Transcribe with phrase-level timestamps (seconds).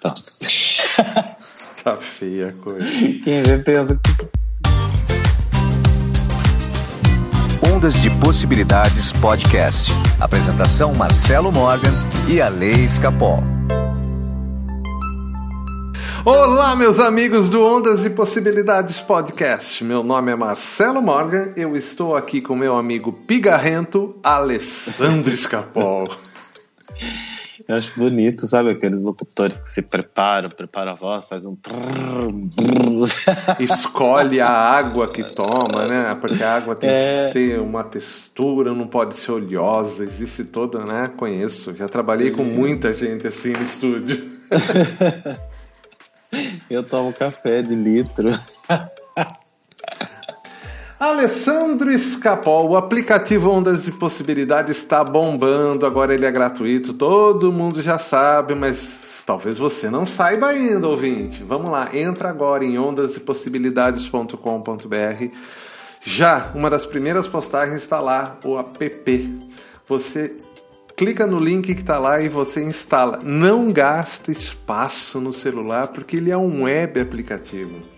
[0.00, 1.36] tá.
[1.84, 2.86] tá feia a coisa.
[3.24, 4.28] Quem vê pensa que
[7.66, 9.92] Ondas de Possibilidades Podcast.
[10.20, 11.92] Apresentação Marcelo Morgan
[12.28, 13.42] e a Lei Escapol.
[16.24, 19.82] Olá, meus amigos do Ondas de Possibilidades Podcast.
[19.84, 21.52] Meu nome é Marcelo Morgan.
[21.56, 26.06] Eu estou aqui com meu amigo pigarrento Alessandro Escapol.
[27.68, 28.70] Eu acho bonito, sabe?
[28.70, 31.54] Aqueles locutores que se preparam, preparam a voz, faz um.
[33.60, 36.14] Escolhe a água que toma, né?
[36.14, 37.26] Porque a água tem é...
[37.26, 41.10] que ter uma textura, não pode ser oleosa, existe toda, né?
[41.14, 41.76] Conheço.
[41.76, 44.18] Já trabalhei com muita gente assim no estúdio.
[46.70, 48.30] Eu tomo café de litro.
[50.98, 57.80] Alessandro Escapol, o aplicativo Ondas de Possibilidade está bombando, agora ele é gratuito, todo mundo
[57.80, 61.44] já sabe, mas talvez você não saiba ainda, ouvinte.
[61.44, 65.34] Vamos lá, entra agora em ondasdepossibilidades.com.br.
[66.02, 69.38] Já, uma das primeiras postagens está lá, o app.
[69.86, 70.34] Você
[70.96, 73.20] clica no link que está lá e você instala.
[73.22, 77.97] Não gasta espaço no celular, porque ele é um web aplicativo.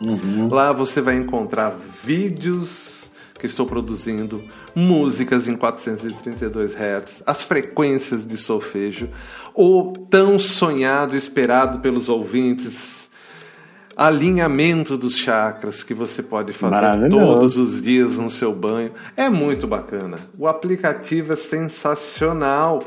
[0.00, 0.48] Uhum.
[0.50, 8.36] Lá você vai encontrar vídeos que estou produzindo, músicas em 432 Hz, as frequências de
[8.36, 9.08] solfejo,
[9.54, 13.00] o tão sonhado e esperado pelos ouvintes
[13.96, 18.92] alinhamento dos chakras que você pode fazer todos os dias no seu banho.
[19.14, 20.16] É muito bacana.
[20.38, 22.82] O aplicativo é sensacional.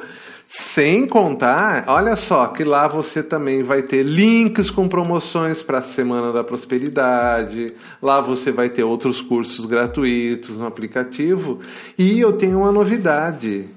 [0.55, 5.81] Sem contar, olha só, que lá você também vai ter links com promoções para a
[5.81, 7.73] Semana da Prosperidade.
[7.99, 11.59] Lá você vai ter outros cursos gratuitos no aplicativo.
[11.97, 13.67] E eu tenho uma novidade.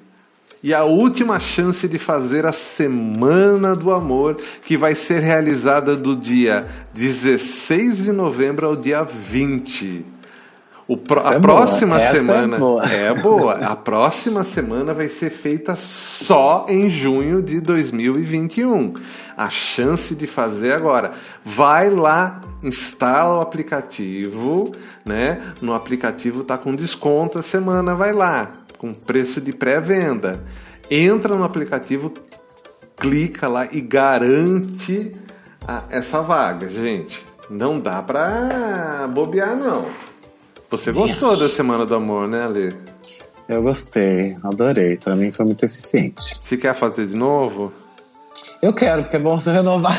[0.63, 6.15] E a última chance de fazer a Semana do Amor, que vai ser realizada do
[6.15, 10.16] dia 16 de novembro ao dia 20.
[10.95, 12.11] Pro, a é próxima boa.
[12.11, 12.87] semana é boa.
[12.87, 13.55] é boa.
[13.55, 18.95] A próxima semana vai ser feita só em junho de 2021.
[19.37, 21.11] A chance de fazer agora.
[21.45, 24.71] Vai lá, instala o aplicativo,
[25.05, 25.55] né?
[25.61, 30.45] No aplicativo tá com desconto a semana, vai lá, com preço de pré-venda.
[30.89, 32.15] Entra no aplicativo,
[32.97, 35.11] clica lá e garante
[35.67, 37.27] a, essa vaga, gente.
[37.51, 39.85] Não dá pra bobear não.
[40.71, 42.77] Você gostou da Semana do Amor, né, Ale?
[43.49, 44.97] Eu gostei, adorei.
[44.97, 46.41] Para mim foi muito eficiente.
[46.43, 47.73] Você quer fazer de novo?
[48.61, 49.97] Eu quero, porque é bom você renovar.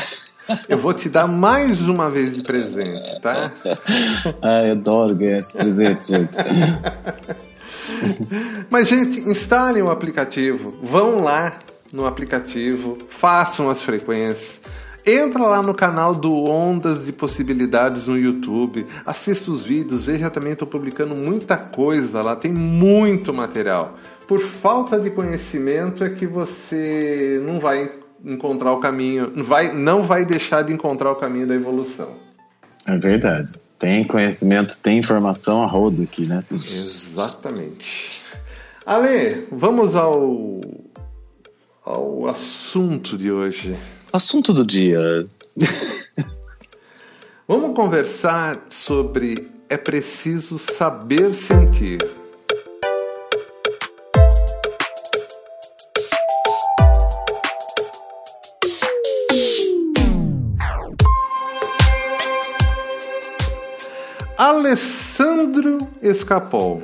[0.68, 3.50] Eu vou te dar mais uma vez de presente, tá?
[4.42, 6.34] Ai, adoro ganhar esse presente, gente.
[8.68, 10.78] Mas, gente, instalem o aplicativo.
[10.82, 11.58] Vão lá
[11.92, 14.60] no aplicativo, façam as frequências.
[15.08, 20.52] Entra lá no canal do Ondas de Possibilidades no YouTube, assista os vídeos, veja também,
[20.52, 23.96] estou publicando muita coisa lá, tem muito material.
[24.26, 27.90] Por falta de conhecimento é que você não vai
[28.22, 32.10] encontrar o caminho, não vai, não vai deixar de encontrar o caminho da evolução.
[32.86, 33.54] É verdade.
[33.78, 36.44] Tem conhecimento, tem informação a rodo aqui, né?
[36.52, 38.24] Exatamente.
[38.84, 40.60] Ale, vamos ao,
[41.82, 43.74] ao assunto de hoje.
[44.10, 45.28] Assunto do dia.
[47.46, 51.98] Vamos conversar sobre é preciso saber sentir.
[64.38, 66.82] Alessandro Escapol.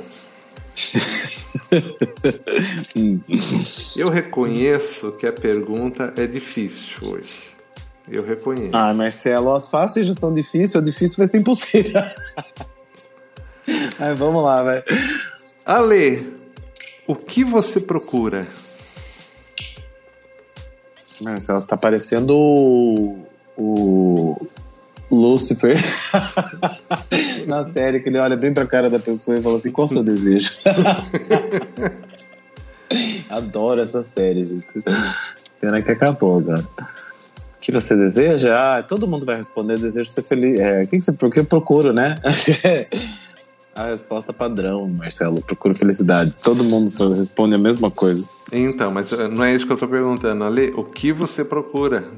[3.97, 7.55] Eu reconheço que a pergunta é difícil hoje.
[8.07, 8.75] Eu reconheço.
[8.75, 11.95] Ah, Marcelo, as fáceis já são difíceis, o difícil vai ser impossível.
[13.97, 14.83] Aí, vamos lá, vai.
[15.65, 16.35] Ale,
[17.07, 18.47] o que você procura?
[21.21, 23.27] Marcelo, você tá parecendo o,
[23.57, 24.47] o
[25.09, 25.77] Lucifer
[27.47, 29.89] na série, que ele olha bem pra cara da pessoa e fala assim: qual o
[29.89, 30.51] seu desejo?
[33.29, 34.65] Adoro essa série, gente.
[35.59, 36.61] Pena que acabou, cara.
[36.61, 38.77] O que você deseja?
[38.77, 40.59] Ah, todo mundo vai responder: desejo ser feliz.
[40.59, 42.15] É, o que, você, que eu procuro, né?
[43.75, 45.41] a resposta padrão, Marcelo.
[45.41, 46.35] Procuro felicidade.
[46.35, 48.27] Todo mundo responde a mesma coisa.
[48.51, 50.43] Então, mas não é isso que eu tô perguntando.
[50.43, 52.11] Ale, o que você procura?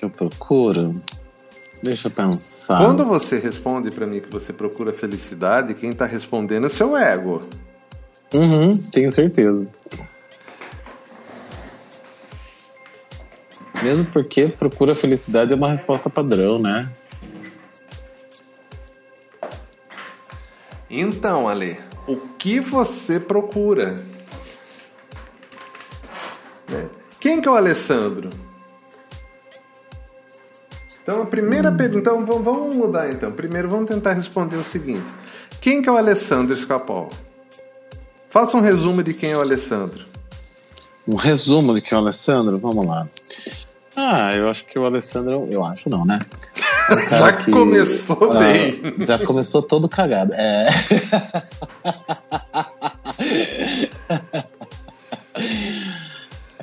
[0.00, 0.94] Que eu procuro?
[1.82, 2.78] Deixa eu pensar.
[2.78, 7.42] Quando você responde para mim que você procura felicidade, quem tá respondendo é seu ego.
[8.32, 9.66] Uhum, tenho certeza.
[13.82, 16.90] Mesmo porque procura felicidade é uma resposta padrão, né?
[20.88, 24.02] Então, Ale, o que você procura?
[26.68, 26.88] Né?
[27.18, 28.30] Quem que é o Alessandro?
[31.10, 31.98] Então, a primeira pergunta.
[31.98, 33.32] Então, vamos mudar então.
[33.32, 35.02] Primeiro, vamos tentar responder o seguinte:
[35.60, 37.08] Quem que é o Alessandro Escapol?
[38.28, 40.04] Faça um resumo de quem é o Alessandro.
[41.08, 42.58] Um resumo de quem é o Alessandro?
[42.58, 43.08] Vamos lá.
[43.96, 45.48] Ah, eu acho que o Alessandro.
[45.50, 46.20] Eu acho não, né?
[47.10, 48.94] já que, começou ah, bem.
[49.00, 50.32] Já começou todo cagado.
[50.34, 50.68] É.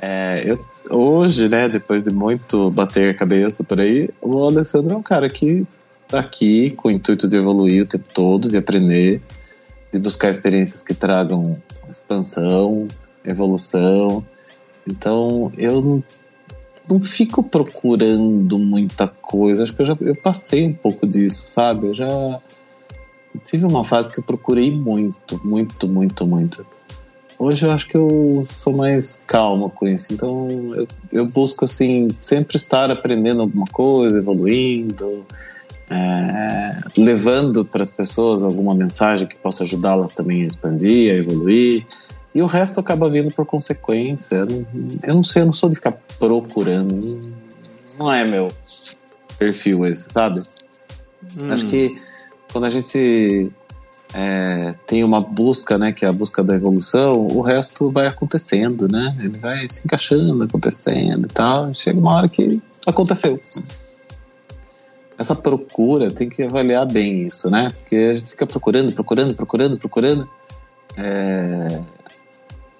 [0.00, 0.58] é, eu,
[0.90, 5.28] hoje, né, depois de muito bater a cabeça por aí, o Alessandro é um cara
[5.28, 5.66] que
[6.08, 9.20] tá aqui com o intuito de evoluir o tempo todo, de aprender,
[9.92, 11.42] de buscar experiências que tragam
[11.88, 12.78] expansão,
[13.24, 14.24] evolução.
[14.86, 16.04] Então, eu não
[16.88, 19.62] não fico procurando muita coisa.
[19.62, 21.88] Acho que eu já eu passei um pouco disso, sabe?
[21.88, 22.40] Eu já
[23.44, 26.66] tive uma fase que eu procurei muito, muito, muito, muito.
[27.38, 30.12] Hoje eu acho que eu sou mais calmo com isso.
[30.12, 35.24] Então eu, eu busco, assim, sempre estar aprendendo alguma coisa, evoluindo,
[35.88, 41.86] é, levando para as pessoas alguma mensagem que possa ajudá-las também a expandir, a evoluir.
[42.34, 44.36] E o resto acaba vindo por consequência.
[44.36, 44.66] Eu não,
[45.02, 47.00] eu não sei, eu não sou de ficar procurando.
[47.98, 48.52] Não é meu
[49.38, 50.40] perfil esse, sabe?
[51.40, 51.52] Hum.
[51.52, 52.00] Acho que
[52.52, 53.50] quando a gente
[54.14, 58.88] é, tem uma busca, né, que é a busca da evolução, o resto vai acontecendo,
[58.88, 59.14] né?
[59.18, 61.74] Ele vai se encaixando, acontecendo e tal.
[61.74, 63.38] Chega uma hora que aconteceu.
[65.18, 67.70] Essa procura tem que avaliar bem isso, né?
[67.76, 70.28] Porque a gente fica procurando, procurando, procurando, procurando.
[70.96, 71.82] É,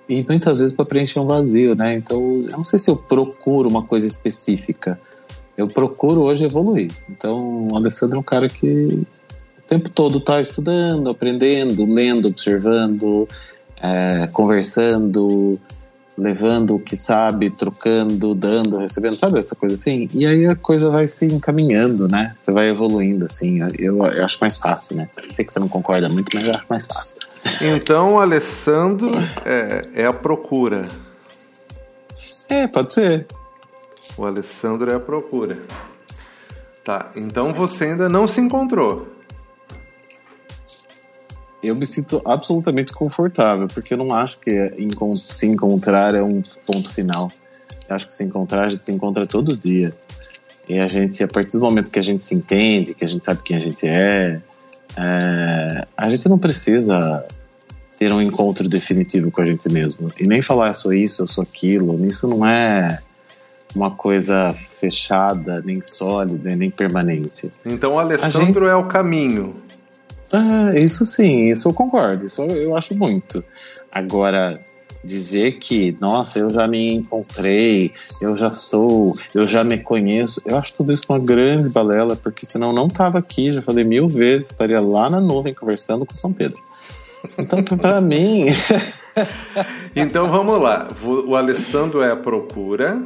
[0.08, 1.94] e muitas vezes para preencher um vazio, né?
[1.94, 4.98] Então, eu não sei se eu procuro uma coisa específica.
[5.56, 6.90] Eu procuro hoje evoluir.
[7.10, 9.04] Então, o Alessandro é um cara que
[9.68, 13.28] o tempo todo está estudando, aprendendo, lendo, observando,
[13.82, 15.60] é, conversando,
[16.16, 20.08] levando o que sabe, trocando, dando, recebendo, sabe essa coisa assim?
[20.14, 22.34] E aí a coisa vai se encaminhando, né?
[22.38, 23.60] Você vai evoluindo, assim.
[23.78, 25.06] Eu, eu acho mais fácil, né?
[25.34, 27.16] Sei que você não concorda muito, mas eu acho mais fácil.
[27.60, 29.10] Então, o Alessandro
[29.44, 30.88] é, é a procura.
[32.48, 33.26] É, pode ser.
[34.16, 35.58] O Alessandro é a procura.
[36.82, 39.17] Tá, então você ainda não se encontrou.
[41.62, 44.72] Eu me sinto absolutamente confortável, porque eu não acho que
[45.14, 47.30] se encontrar é um ponto final.
[47.88, 49.94] Eu acho que se encontrar, a gente se encontra todo dia.
[50.68, 53.24] E a gente, a partir do momento que a gente se entende, que a gente
[53.24, 54.40] sabe quem a gente é,
[54.96, 57.24] é, a gente não precisa
[57.98, 60.08] ter um encontro definitivo com a gente mesmo.
[60.20, 62.06] E nem falar eu sou isso, eu sou aquilo.
[62.06, 62.98] Isso não é
[63.74, 67.50] uma coisa fechada, nem sólida, nem permanente.
[67.64, 68.72] Então o Alessandro gente...
[68.72, 69.56] é o caminho.
[70.32, 73.42] Ah, isso sim, isso eu concordo, isso eu acho muito.
[73.90, 74.60] Agora,
[75.02, 80.56] dizer que, nossa, eu já me encontrei, eu já sou, eu já me conheço, eu
[80.58, 84.08] acho tudo isso uma grande balela, porque senão eu não tava aqui, já falei mil
[84.08, 86.58] vezes, estaria lá na nuvem conversando com São Pedro.
[87.36, 88.46] Então, para mim.
[89.94, 90.88] então vamos lá.
[91.02, 93.02] O Alessandro é a procura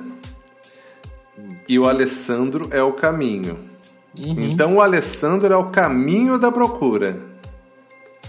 [1.69, 3.71] e o Alessandro é o caminho.
[4.20, 4.44] Uhum.
[4.44, 7.19] Então o Alessandro é o caminho da procura.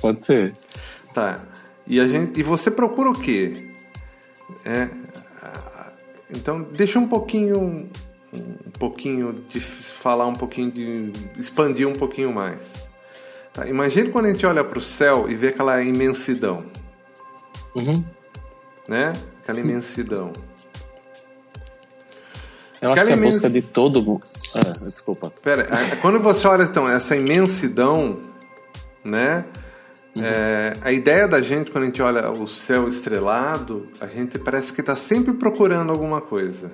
[0.01, 0.53] Pode ser.
[1.13, 1.39] Tá.
[1.85, 3.73] E, a gente, e você procura o quê?
[4.65, 4.89] É,
[6.29, 7.89] então deixa um pouquinho
[8.33, 12.59] um pouquinho de falar um pouquinho de expandir um pouquinho mais.
[13.53, 13.67] Tá?
[13.67, 16.65] Imagine quando a gente olha para o céu e vê aquela imensidão.
[17.75, 18.03] Uhum.
[18.87, 19.13] Né?
[19.43, 20.33] Aquela imensidão.
[22.83, 23.35] Eu acho que a imens...
[23.35, 24.21] busca de todo
[24.55, 25.31] ah, desculpa.
[25.41, 25.65] Pera,
[26.01, 28.19] quando você olha então essa imensidão,
[29.01, 29.45] né?
[30.13, 30.21] Uhum.
[30.21, 34.73] É, a ideia da gente quando a gente olha o céu estrelado, a gente parece
[34.73, 36.69] que está sempre procurando alguma coisa,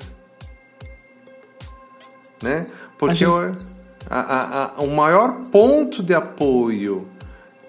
[2.41, 2.71] né?
[2.97, 3.67] Porque gente...
[4.09, 7.07] a, a, a, o maior ponto de apoio,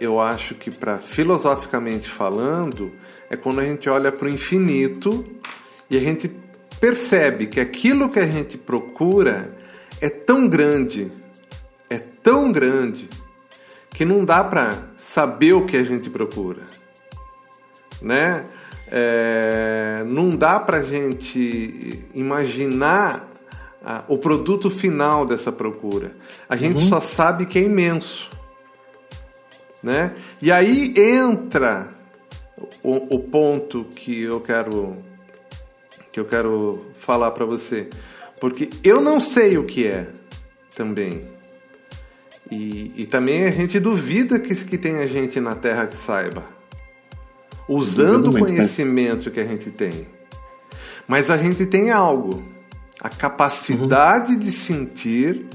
[0.01, 2.91] eu acho que para filosoficamente falando,
[3.29, 5.25] é quando a gente olha para o infinito
[5.91, 6.35] e a gente
[6.81, 9.57] percebe que aquilo que a gente procura
[10.01, 11.13] é tão grande,
[11.89, 13.09] é tão grande,
[13.91, 16.63] que não dá para saber o que a gente procura,
[18.01, 18.47] né?
[18.93, 23.29] É, não dá para a gente imaginar
[23.85, 26.17] ah, o produto final dessa procura.
[26.49, 26.89] A gente uhum.
[26.89, 28.31] só sabe que é imenso.
[29.83, 30.15] Né?
[30.43, 31.95] E aí entra
[32.83, 34.97] o, o ponto que eu quero
[36.13, 37.89] que eu quero falar para você.
[38.41, 40.09] Porque eu não sei o que é
[40.75, 41.29] também.
[42.51, 46.45] E, e também a gente duvida que, que tenha gente na Terra que saiba.
[47.69, 50.09] Usando o conhecimento que a gente tem.
[51.07, 52.43] Mas a gente tem algo.
[53.01, 54.39] A capacidade uhum.
[54.39, 55.47] de sentir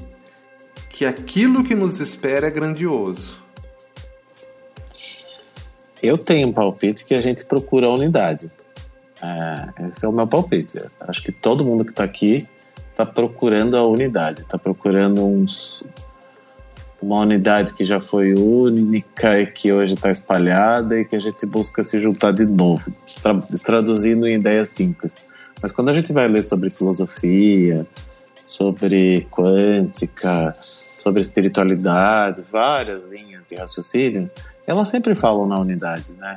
[0.89, 3.43] que aquilo que nos espera é grandioso.
[6.01, 8.49] Eu tenho um palpite que a gente procura a unidade.
[9.21, 10.81] É, esse é o meu palpite.
[10.99, 12.47] Acho que todo mundo que está aqui
[12.91, 15.83] está procurando a unidade, está procurando uns,
[17.01, 21.45] uma unidade que já foi única e que hoje está espalhada e que a gente
[21.45, 22.83] busca se juntar de novo,
[23.21, 25.17] tra traduzindo em ideias simples.
[25.61, 27.85] Mas quando a gente vai ler sobre filosofia,
[28.45, 34.29] sobre quântica, sobre espiritualidade, várias linhas de raciocínio,
[34.65, 36.35] elas sempre falam na unidade, né?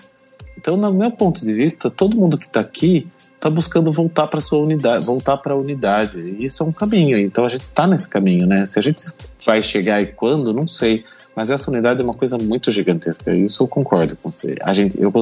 [0.59, 4.41] Então, no meu ponto de vista, todo mundo que está aqui está buscando voltar para
[4.41, 6.19] sua unidade, voltar para a unidade.
[6.19, 7.17] E isso é um caminho.
[7.17, 8.67] Então a gente está nesse caminho, né?
[8.67, 9.05] Se a gente
[9.47, 11.05] vai chegar e quando, não sei.
[11.37, 13.33] Mas essa unidade é uma coisa muito gigantesca.
[13.33, 14.57] Isso eu concordo com você.
[14.61, 15.12] A gente, eu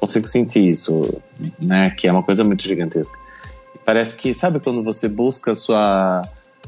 [0.00, 1.08] consigo sentir isso,
[1.60, 1.90] né?
[1.90, 3.16] Que é uma coisa muito gigantesca.
[3.84, 6.22] Parece que sabe quando você busca sua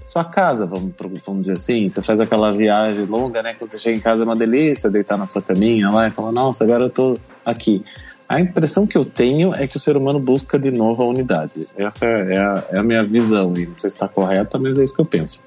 [0.07, 0.93] sua casa, vamos,
[1.27, 3.55] vamos dizer assim, você faz aquela viagem longa, né?
[3.55, 6.31] Quando você chega em casa é uma delícia deitar na sua caminha lá e falar,
[6.31, 7.85] nossa, agora eu tô aqui.
[8.29, 11.67] A impressão que eu tenho é que o ser humano busca de novo a unidade.
[11.77, 14.85] Essa é a, é a minha visão, e não sei se está correta, mas é
[14.85, 15.43] isso que eu penso.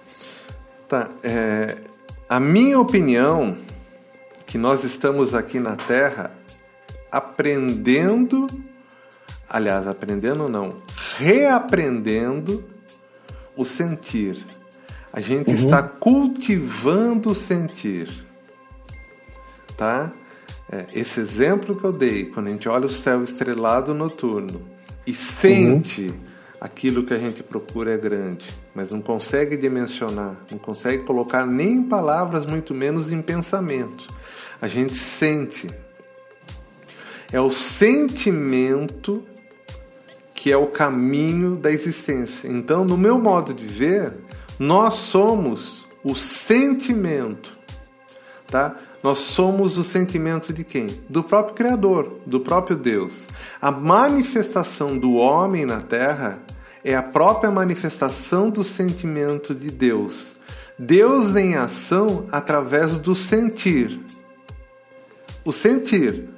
[0.88, 1.10] Tá.
[1.24, 1.76] É,
[2.30, 3.58] a minha opinião,
[4.46, 6.32] que nós estamos aqui na Terra
[7.12, 8.48] aprendendo,
[9.50, 10.78] aliás, aprendendo não,
[11.18, 12.64] reaprendendo
[13.56, 14.46] o sentir.
[15.12, 15.56] A gente uhum.
[15.56, 18.26] está cultivando o sentir.
[19.76, 20.12] Tá?
[20.70, 24.62] É, esse exemplo que eu dei, quando a gente olha o céu estrelado noturno
[25.06, 26.20] e sente uhum.
[26.60, 28.46] aquilo que a gente procura é grande,
[28.76, 34.08] mas não consegue dimensionar, não consegue colocar nem em palavras, muito menos em pensamento.
[34.62, 35.70] A gente sente.
[37.32, 39.24] É o sentimento
[40.34, 42.48] que é o caminho da existência.
[42.48, 44.14] Então, no meu modo de ver,
[44.60, 47.58] nós somos o sentimento,
[48.48, 48.76] tá?
[49.04, 50.88] Nós somos o sentimento de quem?
[51.08, 53.28] Do próprio Criador, do próprio Deus.
[53.62, 56.40] A manifestação do homem na terra
[56.84, 60.34] é a própria manifestação do sentimento de Deus.
[60.80, 64.00] Deus em ação através do sentir.
[65.46, 66.30] O sentir.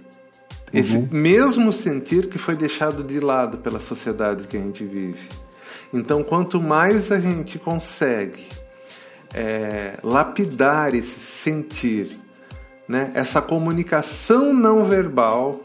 [0.72, 1.08] Esse uhum.
[1.12, 5.28] mesmo sentir que foi deixado de lado pela sociedade que a gente vive.
[5.92, 8.46] Então, quanto mais a gente consegue
[9.34, 12.28] é, lapidar esse sentir
[12.89, 15.62] né, essa comunicação não verbal.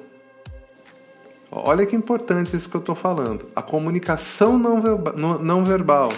[1.50, 3.47] Olha que importante isso que eu estou falando.
[3.57, 6.12] A comunicação não, verba, não verbal.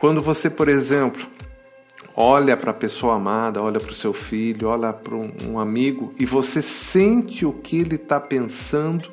[0.00, 1.24] Quando você, por exemplo,
[2.16, 6.12] olha para a pessoa amada, olha para o seu filho, olha para um, um, amigo
[6.18, 9.12] e você sente o que ele está pensando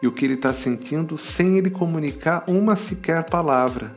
[0.00, 3.96] e o que ele está sentindo sem ele comunicar uma sequer palavra.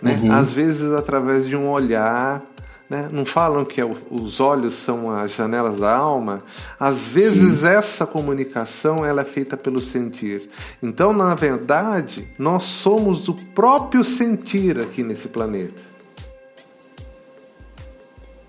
[0.00, 0.18] Né?
[0.22, 0.32] Uhum.
[0.32, 2.42] Às vezes através de um olhar,
[2.88, 3.08] né?
[3.10, 6.42] Não falam que é os olhos são as janelas da alma?
[6.78, 7.66] Às vezes Sim.
[7.66, 10.48] essa comunicação ela é feita pelo sentir.
[10.82, 15.82] Então, na verdade, nós somos o próprio sentir aqui nesse planeta.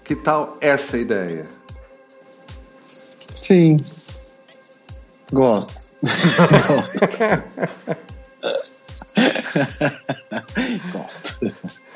[0.04, 1.48] Que tal essa ideia?
[3.20, 3.78] Sim.
[5.34, 5.92] Gosto.
[10.94, 11.40] Gosto.
[11.40, 11.56] Gosto.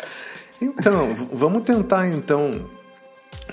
[0.61, 2.69] Então, vamos tentar então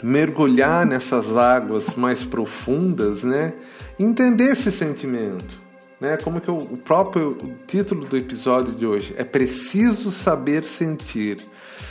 [0.02, 3.54] mergulhar nessas águas mais profundas, né?
[3.98, 5.58] Entender esse sentimento,
[5.98, 6.18] né?
[6.18, 11.38] Como que o próprio título do episódio de hoje é preciso saber sentir.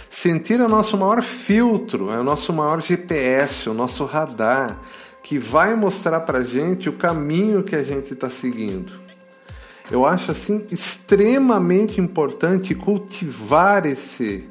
[0.08, 4.80] Sentir é o nosso maior filtro, é o nosso maior GPS, o nosso radar,
[5.24, 8.94] que vai mostrar para gente o caminho que a gente está seguindo.
[9.90, 14.48] Eu acho assim extremamente importante cultivar esse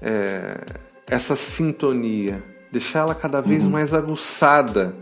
[0.00, 0.58] é,
[1.06, 3.70] essa sintonia, deixá-la cada vez uhum.
[3.70, 4.94] mais aguçada,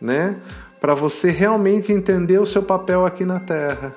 [0.00, 0.40] né?
[0.80, 3.94] Para você realmente entender o seu papel aqui na Terra.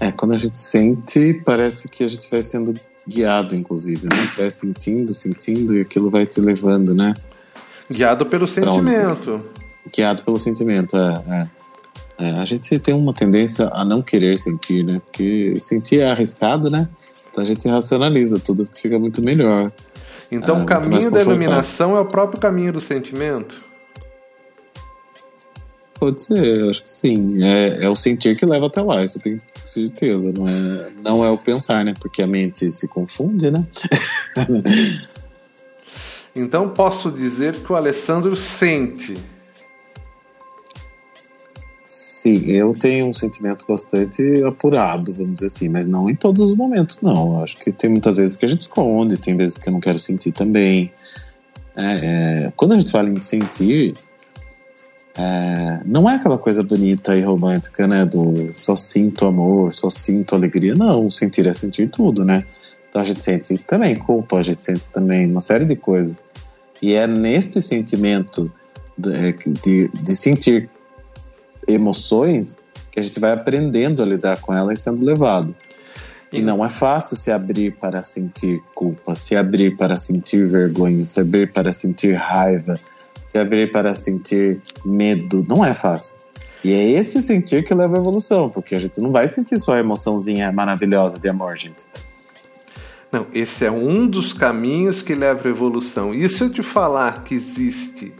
[0.00, 2.74] É, quando a gente sente, parece que a gente vai sendo
[3.06, 4.26] guiado, inclusive, né?
[4.26, 7.14] Você vai sentindo, sentindo e aquilo vai te levando, né?
[7.90, 9.44] Guiado pelo sentimento.
[9.94, 11.22] Guiado pelo sentimento, é.
[11.28, 11.48] é.
[12.18, 15.00] É, a gente tem uma tendência a não querer sentir, né?
[15.04, 16.88] Porque sentir é arriscado, né?
[17.30, 19.72] Então a gente racionaliza, tudo fica muito melhor.
[20.30, 23.74] Então é, o caminho da iluminação é o próprio caminho do sentimento?
[26.04, 27.42] pode ser, eu acho que sim.
[27.42, 30.32] É, é o sentir que leva até lá, isso eu tenho certeza.
[30.32, 31.94] Não é, não é o pensar, né?
[31.98, 33.66] Porque a mente se confunde, né?
[36.36, 39.14] então posso dizer que o Alessandro sente.
[42.24, 46.56] Sim, eu tenho um sentimento bastante apurado, vamos dizer assim, mas não em todos os
[46.56, 47.34] momentos, não.
[47.34, 49.78] Eu acho que tem muitas vezes que a gente esconde, tem vezes que eu não
[49.78, 50.90] quero sentir também.
[51.76, 51.84] É,
[52.46, 53.92] é, quando a gente fala em sentir,
[55.18, 58.06] é, não é aquela coisa bonita e romântica, né?
[58.06, 60.74] Do só sinto amor, só sinto alegria.
[60.74, 62.46] Não, sentir é sentir tudo, né?
[62.88, 66.24] Então a gente sente também culpa, a gente sente também uma série de coisas.
[66.80, 68.50] E é neste sentimento
[68.96, 70.70] de, de, de sentir
[71.68, 72.56] emoções
[72.90, 75.54] que a gente vai aprendendo a lidar com elas sendo levado.
[76.32, 81.20] E não é fácil se abrir para sentir culpa, se abrir para sentir vergonha, se
[81.20, 82.78] abrir para sentir raiva,
[83.26, 85.44] se abrir para sentir medo.
[85.48, 86.16] Não é fácil.
[86.64, 89.74] E é esse sentir que leva à evolução, porque a gente não vai sentir só
[89.74, 91.84] a emoçãozinha maravilhosa de amor, gente.
[93.12, 96.12] Não, esse é um dos caminhos que leva à evolução.
[96.12, 98.12] E se eu te falar que existe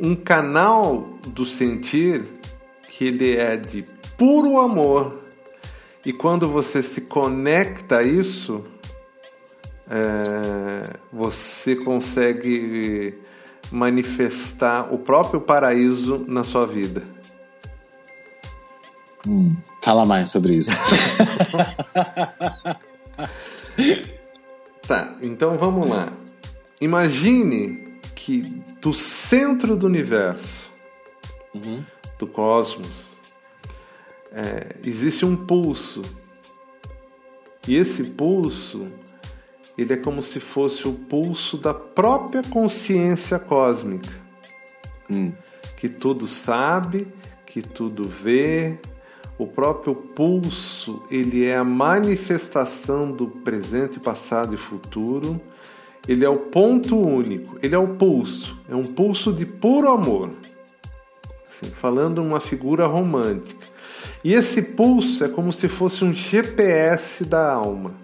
[0.00, 2.24] um canal do sentir
[2.96, 3.84] que ele é de
[4.18, 5.22] puro amor,
[6.04, 8.62] e quando você se conecta a isso,
[9.88, 13.18] é, você consegue
[13.70, 17.02] manifestar o próprio paraíso na sua vida.
[19.26, 20.72] Hum, fala mais sobre isso.
[24.86, 26.12] tá, então vamos lá.
[26.80, 28.42] Imagine que
[28.80, 30.70] do centro do universo,
[31.54, 31.82] uhum.
[32.22, 33.18] Do cosmos,
[34.30, 36.02] é, existe um pulso.
[37.66, 38.86] E esse pulso,
[39.76, 44.08] ele é como se fosse o pulso da própria consciência cósmica.
[45.10, 45.32] Hum.
[45.76, 47.08] Que tudo sabe,
[47.44, 48.78] que tudo vê.
[49.36, 55.40] O próprio pulso, ele é a manifestação do presente, passado e futuro.
[56.06, 60.30] Ele é o ponto único, ele é o pulso, é um pulso de puro amor.
[61.62, 63.66] Assim, falando uma figura romântica.
[64.24, 67.94] E esse pulso é como se fosse um GPS da alma.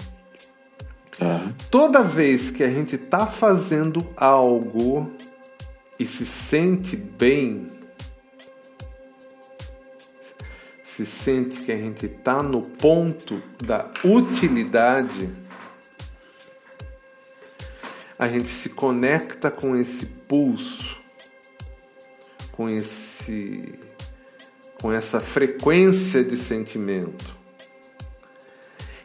[1.21, 1.53] É.
[1.71, 5.11] Toda vez que a gente está fazendo algo
[5.99, 7.71] e se sente bem,
[10.85, 15.29] se sente que a gente está no ponto da utilidade,
[18.17, 20.99] a gente se conecta com esse pulso,
[22.53, 23.08] com esse
[24.81, 27.37] com essa frequência de sentimento.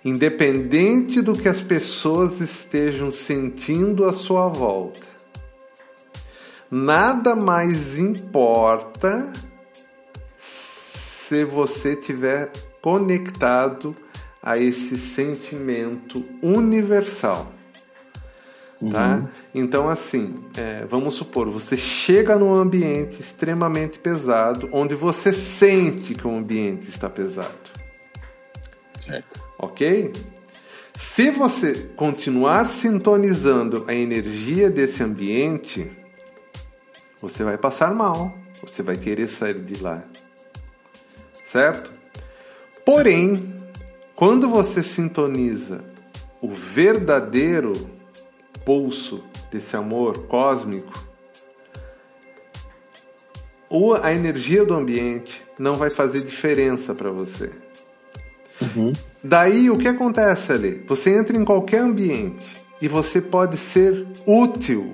[0.06, 5.08] Independente do que as pessoas estejam sentindo à sua volta,
[6.70, 9.32] nada mais importa
[10.38, 13.96] se você tiver conectado
[14.42, 17.50] a esse sentimento universal.
[18.92, 19.18] Tá?
[19.18, 19.28] Uhum.
[19.54, 26.28] Então, assim, é, vamos supor, você chega num ambiente extremamente pesado, onde você sente que
[26.28, 27.72] o ambiente está pesado.
[29.00, 29.44] Certo.
[29.60, 30.12] Ok?
[30.96, 35.92] Se você continuar sintonizando a energia desse ambiente,
[37.22, 40.04] você vai passar mal, você vai querer sair de lá.
[41.46, 41.92] Certo?
[42.86, 43.56] Porém,
[44.16, 45.84] quando você sintoniza
[46.42, 47.74] o verdadeiro
[48.66, 50.92] pulso desse amor cósmico,
[53.70, 57.50] ou a energia do ambiente não vai fazer diferença para você.
[58.62, 58.94] Uhum.
[59.24, 60.84] Daí o que acontece ali?
[60.88, 64.94] Você entra em qualquer ambiente e você pode ser útil.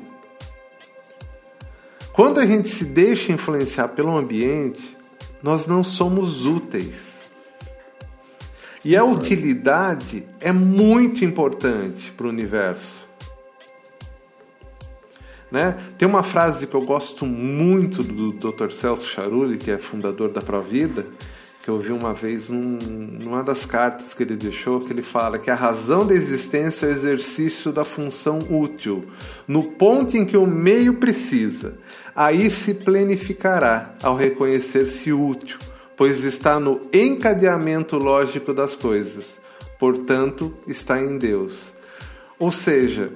[2.13, 4.97] Quando a gente se deixa influenciar pelo ambiente,
[5.41, 7.31] nós não somos úteis.
[8.83, 13.08] E a utilidade é muito importante para o universo.
[15.51, 15.75] Né?
[15.97, 18.71] Tem uma frase que eu gosto muito do Dr.
[18.71, 21.05] Celso Charuri, que é fundador da Provida,
[21.63, 22.77] que eu vi uma vez num,
[23.21, 26.89] numa das cartas que ele deixou, que ele fala que a razão da existência é
[26.89, 29.03] o exercício da função útil,
[29.47, 31.77] no ponto em que o meio precisa.
[32.15, 35.57] Aí se planificará ao reconhecer-se útil,
[35.97, 39.39] pois está no encadeamento lógico das coisas,
[39.77, 41.73] portanto, está em Deus.
[42.39, 43.11] Ou seja,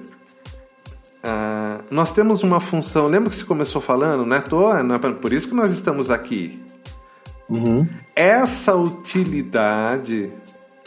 [1.26, 4.98] ah, nós temos uma função, lembra que você começou falando, não é, toa, não é
[4.98, 6.62] por isso que nós estamos aqui.
[7.48, 7.88] Uhum.
[8.14, 10.30] Essa utilidade,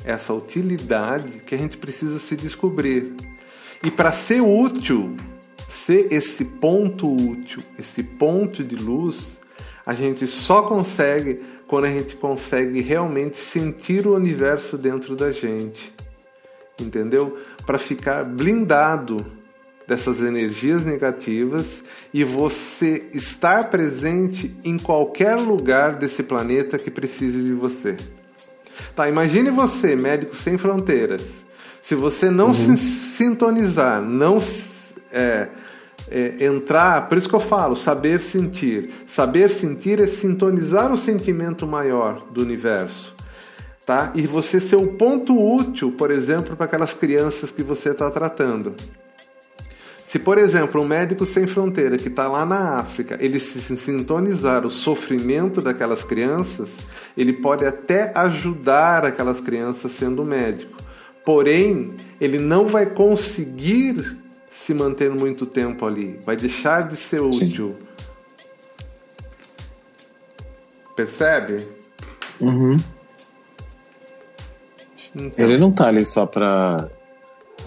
[0.05, 3.15] essa utilidade que a gente precisa se descobrir.
[3.83, 5.15] E para ser útil,
[5.67, 9.39] ser esse ponto útil, esse ponto de luz,
[9.83, 15.91] a gente só consegue quando a gente consegue realmente sentir o universo dentro da gente.
[16.79, 17.39] Entendeu?
[17.65, 19.36] Para ficar blindado
[19.87, 21.81] dessas energias negativas
[22.13, 27.95] e você estar presente em qualquer lugar desse planeta que precise de você.
[28.93, 31.45] Tá, imagine você, médico sem fronteiras.
[31.81, 32.53] Se você não uhum.
[32.53, 34.39] se sintonizar, não
[35.11, 35.47] é,
[36.11, 38.91] é, entrar, por isso que eu falo, saber sentir.
[39.07, 43.15] Saber sentir é sintonizar o sentimento maior do universo.
[43.85, 44.11] Tá?
[44.15, 48.75] E você ser o ponto útil, por exemplo, para aquelas crianças que você está tratando.
[50.07, 54.65] Se, por exemplo, um médico sem fronteira que está lá na África, ele se sintonizar
[54.65, 56.69] o sofrimento daquelas crianças,
[57.17, 60.77] ele pode até ajudar aquelas crianças sendo médico.
[61.25, 64.17] Porém, ele não vai conseguir
[64.49, 67.75] se manter muito tempo ali, vai deixar de ser útil.
[67.77, 67.87] Sim.
[70.95, 71.67] Percebe?
[72.39, 72.77] Uhum.
[75.13, 76.89] Então, ele não tá ali só para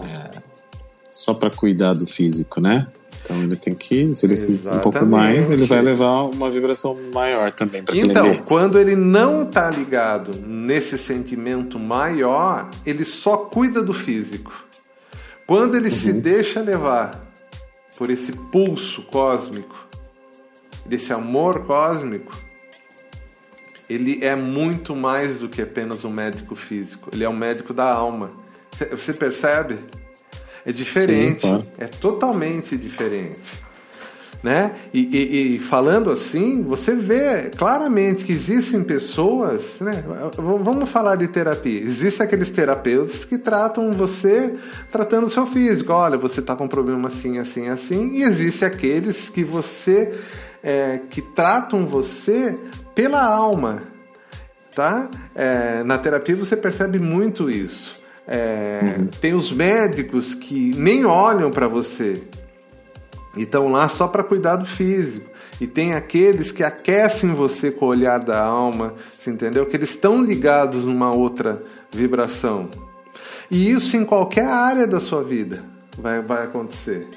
[0.01, 0.50] é,
[1.11, 2.87] só para cuidar do físico, né?
[3.23, 6.97] Então ele tem que, se ele sentir um pouco mais, ele vai levar uma vibração
[7.13, 13.81] maior também para Então, quando ele não está ligado nesse sentimento maior, ele só cuida
[13.83, 14.51] do físico.
[15.45, 15.95] Quando ele uhum.
[15.95, 17.31] se deixa levar
[17.97, 19.75] por esse pulso cósmico,
[20.85, 22.35] desse amor cósmico,
[23.89, 27.09] ele é muito mais do que apenas um médico físico.
[27.13, 28.31] Ele é um médico da alma.
[28.91, 29.77] Você percebe?
[30.65, 33.39] É diferente, Sim, é totalmente diferente
[34.43, 34.73] né?
[34.93, 40.03] E, e, e, falando assim, você vê claramente que existem pessoas, né?
[40.35, 41.81] Vamos falar de terapia.
[41.81, 44.57] Existem aqueles terapeutas que tratam você
[44.91, 45.93] tratando o seu físico.
[45.93, 48.17] Olha, você está com um problema assim, assim, assim.
[48.17, 50.11] E existem aqueles que você
[50.63, 52.57] é, que tratam você
[52.95, 53.83] pela alma,
[54.75, 55.07] tá?
[55.35, 58.00] É, na terapia você percebe muito isso.
[58.27, 59.07] É, uhum.
[59.19, 62.13] Tem os médicos que nem olham para você,
[63.35, 65.29] e estão lá só para cuidar do físico.
[65.59, 69.65] E tem aqueles que aquecem você com o olhar da alma, você entendeu?
[69.65, 72.69] Que eles estão ligados numa outra vibração.
[73.49, 75.63] E isso em qualquer área da sua vida
[75.97, 77.07] vai, vai acontecer.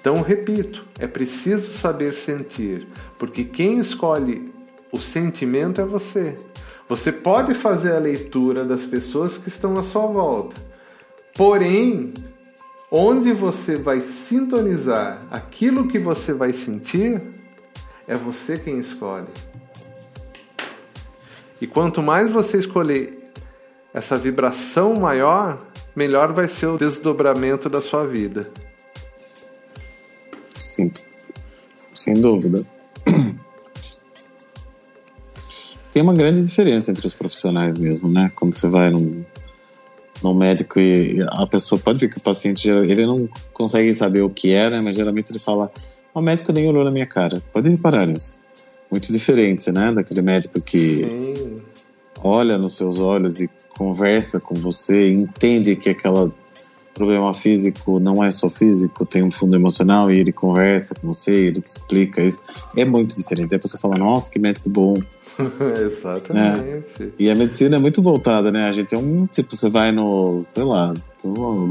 [0.00, 2.86] Então, repito, é preciso saber sentir,
[3.18, 4.52] porque quem escolhe
[4.92, 6.38] o sentimento é você.
[6.88, 10.60] Você pode fazer a leitura das pessoas que estão à sua volta,
[11.34, 12.12] porém,
[12.96, 17.20] Onde você vai sintonizar aquilo que você vai sentir,
[18.06, 19.26] é você quem escolhe.
[21.60, 23.18] E quanto mais você escolher
[23.92, 25.60] essa vibração maior,
[25.96, 28.48] melhor vai ser o desdobramento da sua vida.
[30.54, 30.92] Sim,
[31.92, 32.64] sem dúvida.
[35.94, 38.28] Tem uma grande diferença entre os profissionais mesmo, né?
[38.34, 39.24] Quando você vai num,
[40.20, 44.28] no médico e a pessoa pode ver que o paciente ele não consegue saber o
[44.28, 44.80] que é, né?
[44.80, 45.70] Mas geralmente ele fala:
[46.12, 47.40] "O médico nem olhou na minha cara".
[47.52, 48.32] Pode reparar nisso.
[48.90, 51.56] Muito diferente, né, daquele médico que Sim.
[52.24, 56.32] olha nos seus olhos e conversa com você, entende que aquele
[56.92, 61.46] problema físico não é só físico, tem um fundo emocional e ele conversa com você,
[61.46, 62.42] ele te explica isso.
[62.76, 63.54] É muito diferente.
[63.54, 64.96] Aí você fala: "Nossa, que médico bom".
[65.84, 67.02] Exatamente.
[67.02, 67.08] É.
[67.18, 68.68] E a medicina é muito voltada, né?
[68.68, 70.94] A gente é um, tipo, você vai no, sei lá,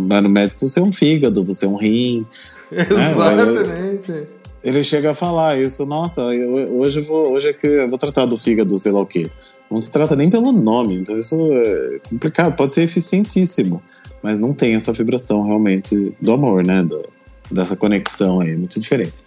[0.08, 2.26] vai no médico, você é um fígado, você é um rim.
[2.72, 4.12] Exatamente.
[4.12, 4.26] Né?
[4.64, 7.98] Ele chega a falar isso, nossa, eu, hoje eu vou, hoje é que eu vou
[7.98, 9.30] tratar do fígado, sei lá o quê.
[9.70, 13.82] Não se trata nem pelo nome, então isso é complicado, pode ser eficientíssimo,
[14.22, 16.82] mas não tem essa vibração realmente do amor, né?
[16.82, 17.04] Do,
[17.52, 19.24] dessa conexão aí, muito diferente.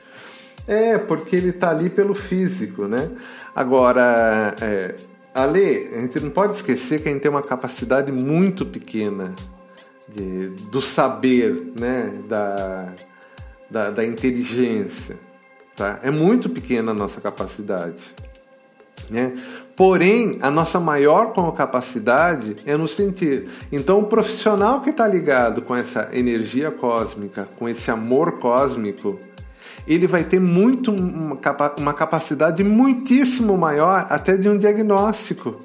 [0.66, 3.10] É, porque ele está ali pelo físico, né?
[3.54, 4.94] Agora, é,
[5.32, 9.34] Ale, a gente não pode esquecer que a gente tem uma capacidade muito pequena
[10.08, 12.12] de, do saber, né?
[12.28, 12.92] Da,
[13.70, 15.16] da, da inteligência.
[15.76, 16.00] Tá?
[16.02, 18.02] É muito pequena a nossa capacidade.
[19.10, 19.36] Né?
[19.76, 23.48] Porém, a nossa maior capacidade é no sentir.
[23.70, 29.20] Então, o profissional que está ligado com essa energia cósmica, com esse amor cósmico,
[29.86, 35.60] ele vai ter muito uma capacidade muitíssimo maior até de um diagnóstico.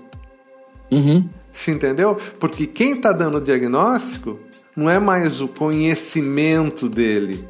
[0.92, 1.28] Uhum.
[1.52, 2.18] Se entendeu?
[2.40, 4.40] Porque quem está dando o diagnóstico
[4.76, 7.48] não é mais o conhecimento dele,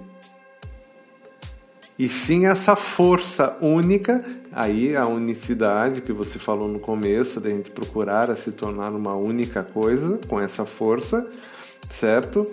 [2.02, 7.70] e sim essa força única, aí a unicidade que você falou no começo, da gente
[7.70, 11.28] procurar a se tornar uma única coisa com essa força,
[11.92, 12.52] certo?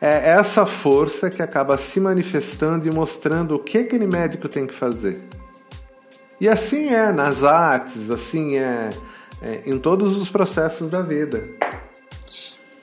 [0.00, 4.74] É essa força que acaba se manifestando e mostrando o que aquele médico tem que
[4.74, 5.22] fazer.
[6.40, 8.90] E assim é nas artes, assim é,
[9.42, 11.44] é em todos os processos da vida.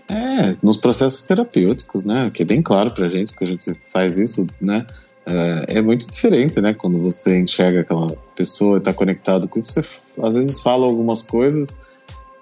[0.08, 2.30] É, nos processos terapêuticos, né?
[2.34, 4.86] Que é bem claro pra gente, porque a gente faz isso, né?
[5.26, 6.74] É, é muito diferente, né?
[6.74, 11.22] Quando você enxerga aquela pessoa e tá conectado com isso, você às vezes fala algumas
[11.24, 11.76] coisas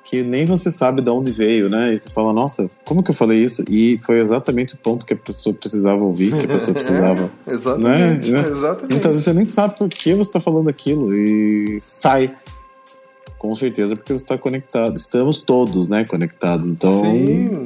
[0.06, 1.92] que nem você sabe de onde veio, né?
[1.92, 3.64] E você fala, nossa, como que eu falei isso?
[3.68, 7.32] E foi exatamente o ponto que a pessoa precisava ouvir, que a pessoa precisava.
[7.48, 8.48] é, exatamente, né?
[8.48, 8.94] exatamente.
[8.96, 12.34] Então você nem sabe por que você está falando aquilo e sai.
[13.40, 14.96] Com certeza, porque você está conectado.
[14.96, 16.68] Estamos todos, né, conectados.
[16.68, 17.04] Então,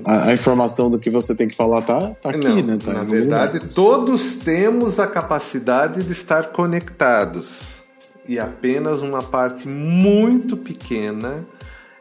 [0.03, 2.77] a, a, informação do que você tem que falar tá, tá aqui, Não, né?
[2.83, 3.73] Tá na verdade, lugar.
[3.73, 7.79] todos temos a capacidade de estar conectados.
[8.27, 11.45] E apenas uma parte muito pequena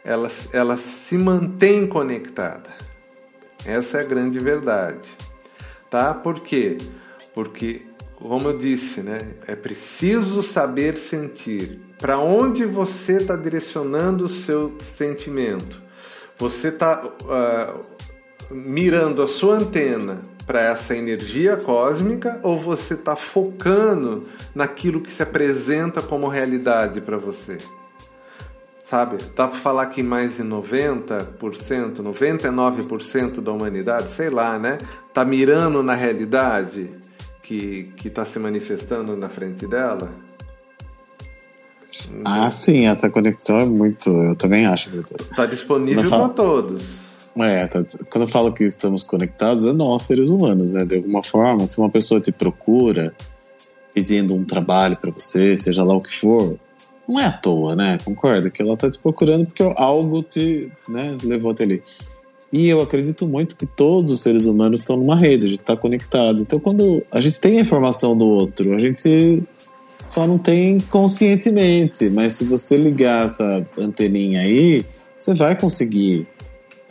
[0.05, 2.71] ela, ela se mantém conectada.
[3.65, 5.09] Essa é a grande verdade.
[5.91, 6.15] Tá?
[6.15, 6.79] Por quê?
[7.35, 7.83] Porque,
[8.17, 11.81] como eu disse, né, é preciso saber sentir.
[11.99, 15.83] Para onde você está direcionando o seu sentimento?
[16.39, 17.81] Você está uh, ah,
[18.51, 25.23] mirando a sua antena para essa energia cósmica ou você está focando naquilo que se
[25.23, 27.59] apresenta como realidade para você?
[28.89, 29.19] Sabe?
[29.37, 34.79] Dá para falar que mais de 90%, 99% da humanidade, sei lá, né?
[35.13, 36.91] Tá mirando na realidade
[37.43, 40.11] que que está se manifestando na frente dela.
[42.25, 44.11] Ah, sim, essa conexão é muito.
[44.11, 44.91] Eu também acho.
[45.01, 47.09] Está disponível para todos.
[47.37, 50.85] É, tá, quando eu falo que estamos conectados, é nós, seres humanos, né?
[50.85, 53.15] De alguma forma, se uma pessoa te procura
[53.95, 56.59] pedindo um trabalho para você, seja lá o que for,
[57.09, 57.99] não é à toa, né?
[58.05, 58.51] Concorda?
[58.51, 61.83] Que ela está te procurando porque algo te né, levou até ali.
[62.53, 65.77] E eu acredito muito que todos os seres humanos estão numa rede, a gente está
[65.77, 66.43] conectado.
[66.43, 69.43] Então, quando a gente tem a informação do outro, a gente
[70.07, 72.09] só não tem conscientemente.
[72.11, 74.85] Mas se você ligar essa anteninha aí,
[75.19, 76.27] você vai conseguir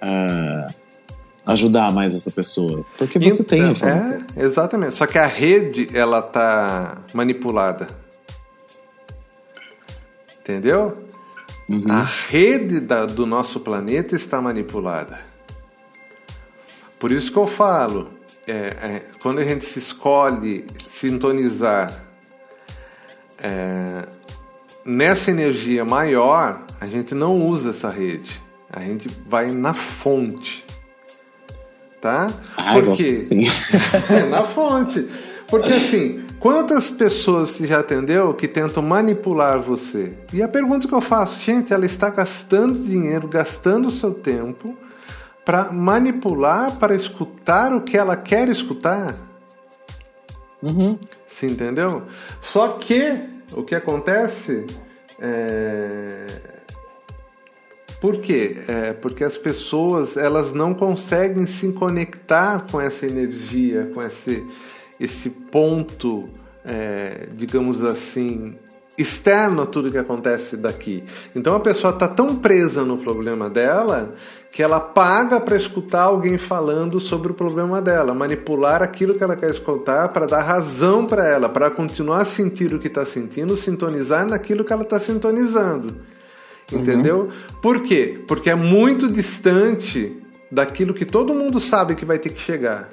[0.02, 0.74] uh,
[1.46, 2.86] ajudar mais essa pessoa.
[2.98, 4.26] Porque você então, tem a informação.
[4.36, 4.94] É, exatamente.
[4.94, 7.88] Só que a rede, ela tá manipulada
[10.48, 10.98] Entendeu?
[11.68, 11.84] Uhum.
[11.90, 15.20] A rede da, do nosso planeta está manipulada.
[16.98, 18.12] Por isso que eu falo,
[18.48, 22.02] é, é, quando a gente se escolhe sintonizar
[23.40, 24.08] é,
[24.86, 28.42] nessa energia maior, a gente não usa essa rede.
[28.72, 30.66] A gente vai na fonte.
[32.00, 32.32] Tá?
[32.56, 33.44] Ah, Porque sim.
[34.32, 35.10] na fonte.
[35.50, 40.14] Porque assim, Quantas pessoas você já atendeu que tentam manipular você?
[40.32, 44.78] E a pergunta que eu faço, gente, ela está gastando dinheiro, gastando seu tempo
[45.44, 49.18] para manipular, para escutar o que ela quer escutar?
[50.62, 51.00] Uhum.
[51.26, 52.04] Você entendeu?
[52.42, 53.20] Só que
[53.54, 54.66] o que acontece
[55.20, 56.26] é...
[58.00, 58.58] Por quê?
[58.68, 64.46] É porque as pessoas elas não conseguem se conectar com essa energia, com esse,
[65.00, 66.30] esse ponto,
[66.66, 68.56] é, digamos assim,
[68.98, 71.04] externo a tudo que acontece daqui.
[71.36, 74.16] Então a pessoa está tão presa no problema dela
[74.52, 79.36] que ela paga para escutar alguém falando sobre o problema dela, manipular aquilo que ela
[79.36, 83.56] quer escutar para dar razão para ela, para continuar a sentir o que está sentindo,
[83.56, 85.96] sintonizar naquilo que ela está sintonizando.
[86.74, 87.20] Entendeu?
[87.20, 87.60] Uhum.
[87.62, 88.20] Por quê?
[88.28, 90.18] Porque é muito distante
[90.52, 92.90] daquilo que todo mundo sabe que vai ter que chegar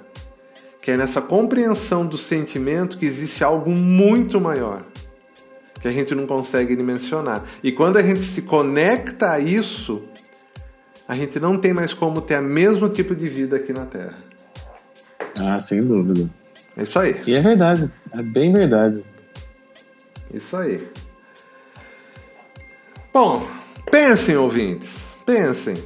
[0.84, 4.84] que é nessa compreensão do sentimento que existe algo muito maior,
[5.80, 7.42] que a gente não consegue dimensionar.
[7.62, 10.02] E quando a gente se conecta a isso,
[11.08, 14.18] a gente não tem mais como ter o mesmo tipo de vida aqui na Terra.
[15.40, 16.28] Ah, sem dúvida.
[16.76, 17.18] É isso aí.
[17.26, 19.02] E é verdade, é bem verdade.
[20.34, 20.86] Isso aí.
[23.10, 23.48] Bom,
[23.90, 25.02] pensem, ouvintes.
[25.24, 25.82] Pensem.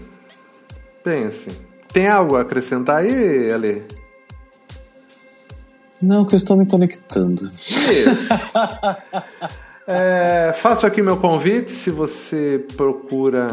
[1.04, 1.52] Pensem.
[1.92, 3.97] Tem algo a acrescentar aí, Ale?
[6.00, 7.42] Não, que eu estou me conectando.
[9.90, 11.70] É, faço aqui meu convite.
[11.70, 13.48] Se você procura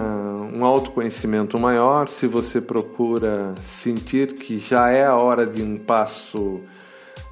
[0.54, 6.60] um autoconhecimento maior, se você procura sentir que já é a hora de um passo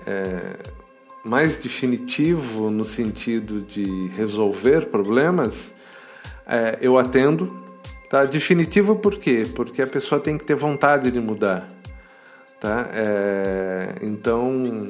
[0.07, 0.55] é,
[1.21, 5.73] mais definitivo no sentido de resolver problemas,
[6.47, 7.51] é, eu atendo.
[8.09, 8.23] Tá?
[8.23, 9.45] Definitivo por quê?
[9.53, 11.72] Porque a pessoa tem que ter vontade de mudar.
[12.63, 12.89] Tá?
[12.93, 14.89] É, então,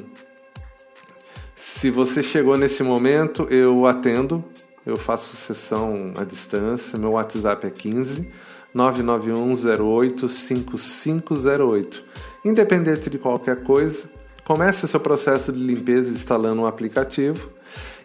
[1.56, 4.44] se você chegou nesse momento, eu atendo,
[4.86, 8.30] eu faço sessão à distância, meu WhatsApp é 15
[8.72, 12.04] 99108 5508.
[12.44, 14.04] Independente de qualquer coisa,
[14.44, 17.50] comece o seu processo de limpeza instalando um aplicativo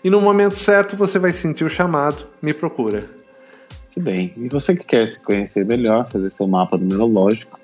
[0.04, 3.08] E no momento certo você vai sentir o chamado, me procura.
[3.96, 4.34] Muito bem.
[4.36, 7.60] E você que quer se conhecer melhor, fazer seu mapa numerológico,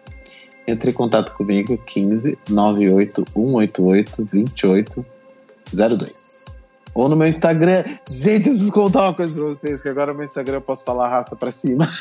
[0.68, 6.46] entre em contato comigo 15 98 188 2802.
[6.94, 7.84] Ou no meu Instagram.
[8.08, 10.86] Gente, eu preciso contar uma coisa pra vocês, que agora no meu Instagram eu posso
[10.86, 11.88] falar arrasta pra cima.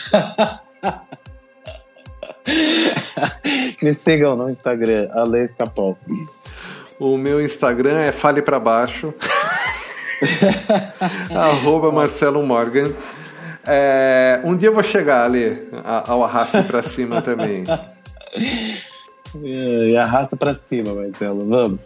[3.82, 5.98] Me sigam no Instagram, Ale Escapol.
[6.98, 9.12] O meu Instagram é Fale Pra Baixo.
[11.34, 12.92] Arroba Marcelo Morgan.
[13.66, 17.64] É, um dia eu vou chegar ali ao arraste pra cima também.
[19.42, 21.80] E arrasta pra cima, Marcelo, vamos.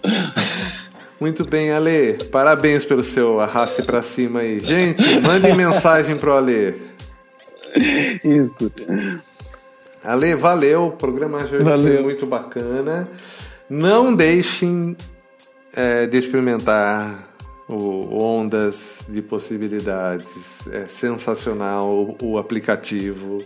[1.19, 2.19] Muito bem, Ale.
[2.31, 4.61] Parabéns pelo seu arraste pra cima aí.
[4.61, 6.81] Gente, mandem mensagem pro Ale.
[8.23, 8.71] Isso.
[10.05, 10.87] Ale, valeu.
[10.87, 11.95] O programa de hoje valeu.
[11.95, 13.09] foi muito bacana.
[13.69, 14.97] Não deixem
[15.75, 17.25] é, de experimentar
[17.69, 20.69] o Ondas de Possibilidades.
[20.69, 23.39] É sensacional o, o aplicativo.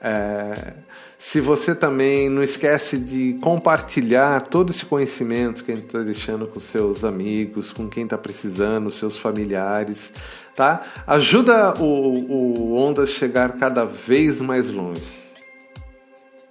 [0.00, 0.74] É,
[1.18, 6.46] se você também não esquece de compartilhar todo esse conhecimento que a gente está deixando
[6.46, 10.12] com seus amigos, com quem está precisando, seus familiares,
[10.54, 10.82] tá?
[11.06, 15.02] Ajuda o, o Ondas chegar cada vez mais longe.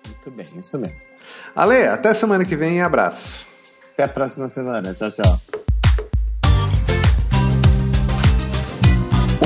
[0.07, 1.07] Muito bem, isso mesmo.
[1.55, 3.45] Ale, até semana que vem e abraço.
[3.93, 4.93] Até a próxima semana.
[4.93, 5.62] Tchau, tchau.